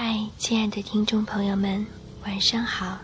[0.00, 1.84] 嗨，亲爱的听众朋友们，
[2.22, 3.00] 晚上好。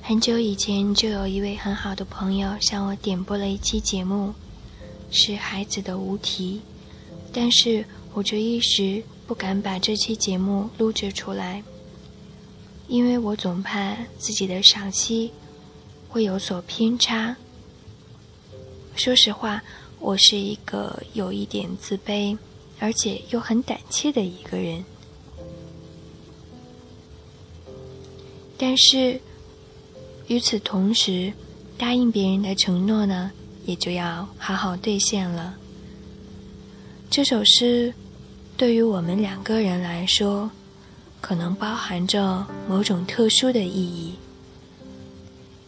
[0.00, 4.32] 很久以前就有一位很好的朋友向我点播了一期节目，
[5.10, 6.60] 是孩子的无题，
[7.32, 7.84] 但是
[8.14, 11.60] 我却一时不敢把这期节目录制出来，
[12.86, 15.32] 因为我总怕自己的赏析
[16.08, 17.34] 会有所偏差。
[18.94, 19.60] 说实话，
[19.98, 22.38] 我是一个有一点自卑。
[22.80, 24.84] 而且又很胆怯的一个人，
[28.56, 29.20] 但是
[30.28, 31.32] 与此同时，
[31.76, 33.32] 答应别人的承诺呢，
[33.66, 35.56] 也就要好好兑现了。
[37.10, 37.92] 这首诗
[38.56, 40.50] 对于我们两个人来说，
[41.20, 44.14] 可能包含着某种特殊的意义。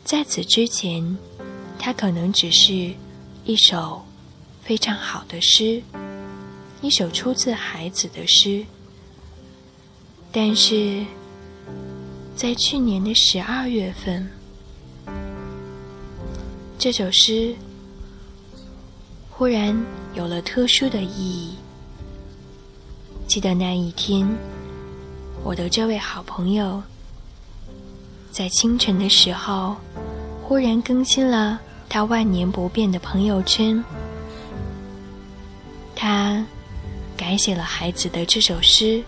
[0.04, 1.16] 在此之前，
[1.78, 2.92] 它可能只是
[3.44, 4.04] 一首
[4.62, 5.82] 非常好的诗。
[6.82, 8.64] 一首出自孩子的诗，
[10.32, 11.04] 但是
[12.34, 14.26] 在去年的十二月份，
[16.78, 17.54] 这首诗
[19.28, 19.78] 忽然
[20.14, 21.54] 有了特殊的意义。
[23.26, 24.26] 记得那一天，
[25.44, 26.82] 我的这位好朋友
[28.30, 29.76] 在清晨的时候，
[30.42, 33.84] 忽然更新了他万年不变的朋友圈，
[37.30, 39.00] 改写了孩子的这首诗。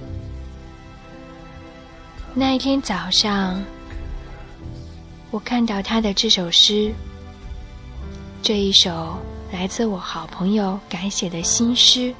[2.32, 3.60] 那一天早上，
[5.32, 6.92] 我看到他的这首诗，
[8.40, 9.18] 这一首
[9.50, 12.14] 来自我好朋友改写的新诗，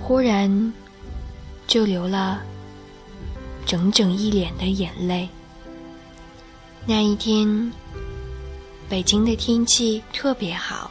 [0.00, 0.72] 忽然
[1.66, 2.40] 就流了
[3.66, 5.28] 整整一脸的眼泪。
[6.86, 7.70] 那一天，
[8.88, 10.90] 北京的天气特别好。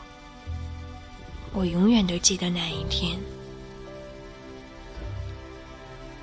[1.52, 3.18] 我永远都记得那一天，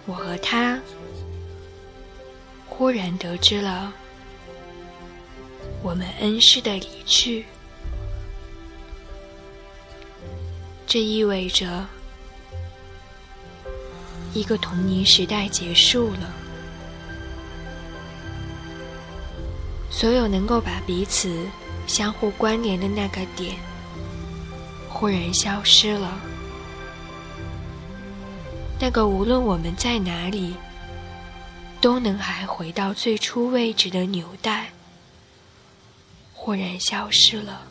[0.07, 0.81] 我和他
[2.69, 3.93] 忽然得知了
[5.83, 7.45] 我们恩师的离去，
[10.87, 11.87] 这意味着
[14.33, 16.33] 一个童年时代结束了，
[19.91, 21.47] 所有能够把彼此
[21.87, 23.57] 相互关联的那个点。
[24.89, 26.21] 忽然消失了，
[28.79, 30.55] 那个无论我们在哪里
[31.81, 34.73] 都能还回到最初位置的纽带，
[36.35, 37.67] 忽然消失了。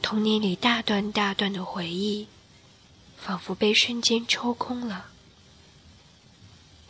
[0.00, 2.28] 童年里大段大段的回忆，
[3.16, 5.06] 仿佛被瞬间抽空了。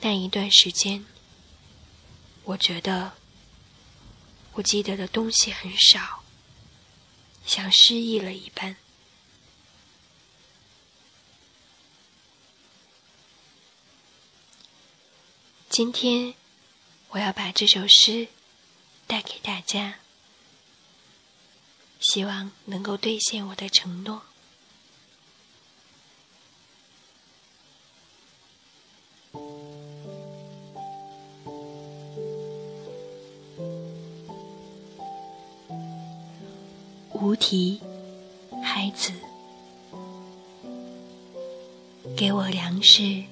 [0.00, 1.04] 那一段时间，
[2.44, 3.12] 我觉得
[4.54, 6.22] 我记得的东西很少。
[7.44, 8.76] 像失忆了一般。
[15.82, 16.34] 今天，
[17.08, 18.28] 我要把这首诗
[19.06, 19.94] 带给大家，
[22.00, 24.20] 希望能够兑现我的承诺。
[37.14, 37.80] 无题，
[38.62, 39.14] 孩子，
[42.14, 43.24] 给我粮食，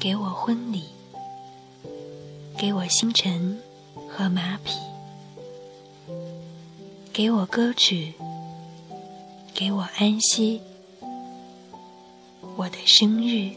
[0.00, 0.88] 给我婚礼，
[2.58, 3.58] 给我星辰
[4.08, 4.72] 和马匹，
[7.12, 8.14] 给我歌曲，
[9.54, 10.62] 给我安息。
[12.56, 13.50] 我的生日，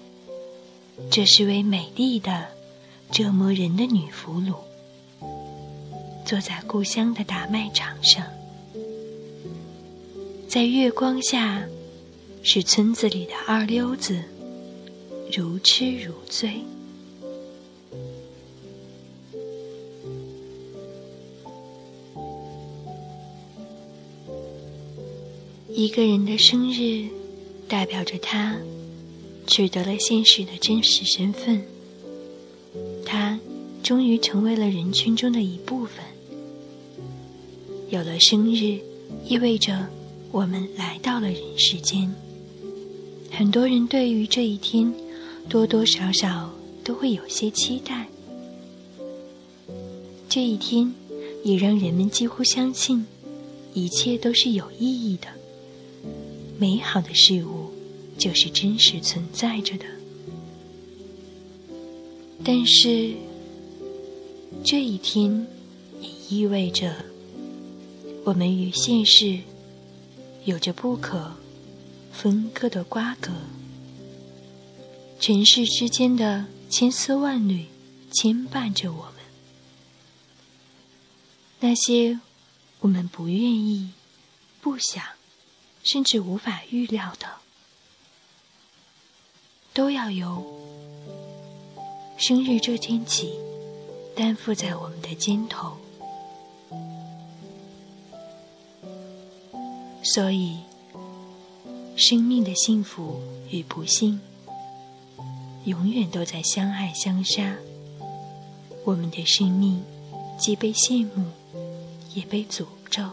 [1.10, 2.48] 这是位美丽的
[3.10, 4.56] 折磨人的女俘虏，
[6.26, 8.26] 坐在故乡的大麦场上。
[10.50, 11.64] 在月光下，
[12.44, 14.22] 是村子里的二溜子，
[15.31, 16.62] 如痴如醉。
[25.80, 27.08] 一个人的生日，
[27.66, 28.58] 代表着他
[29.48, 31.64] 取得了现实的真实身份，
[33.06, 33.40] 他
[33.81, 36.04] 终于成为了人群中的一部分。
[37.90, 38.78] 有了生日，
[39.26, 39.88] 意味着。
[40.34, 42.14] 我们来到了人世间，
[43.31, 44.94] 很多人对于这一天，
[45.48, 46.54] 多多少少
[46.84, 48.06] 都会有些期待。
[50.28, 50.94] 这一天，
[51.46, 53.06] 也让人们几乎相信，
[53.74, 55.28] 一切都是有意义的，
[56.59, 57.71] 美好的事物
[58.17, 59.85] 就是真实存在着的。
[62.44, 63.15] 但是，
[64.63, 65.47] 这一天
[66.01, 66.94] 也意味着，
[68.25, 69.39] 我们与现实。
[70.45, 71.33] 有着不可
[72.11, 73.31] 分割的瓜葛。
[75.19, 77.65] 尘世之间的千丝万缕
[78.11, 79.15] 牵绊着我们，
[81.59, 82.19] 那些
[82.79, 83.89] 我们不愿意、
[84.61, 85.03] 不想，
[85.84, 87.28] 甚至无法预料的，
[89.74, 90.46] 都要由
[92.18, 93.34] 生日这天起
[94.16, 95.78] 担负在我们的肩头。
[100.02, 100.60] 所以，
[101.96, 104.20] 生命的幸福与不幸，
[105.66, 107.56] 永远都在相爱相杀。
[108.86, 109.84] 我们的生命
[110.38, 111.26] 既被羡慕，
[112.14, 113.04] 也被诅咒。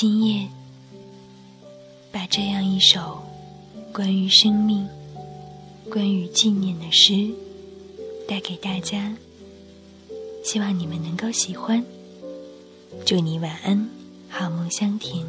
[0.00, 0.46] 今夜，
[2.12, 3.20] 把这样一首
[3.92, 4.86] 关于生命、
[5.90, 7.28] 关于纪念的诗。
[8.28, 9.16] 带给大家，
[10.44, 11.84] 希望你们能够喜欢。
[13.04, 13.90] 祝你晚安，
[14.28, 15.26] 好梦香甜。